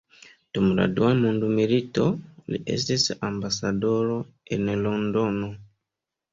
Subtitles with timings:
[0.57, 2.07] Dum la dua mondmilito,
[2.55, 4.19] li estis ambasadoro
[4.59, 5.55] en Londono.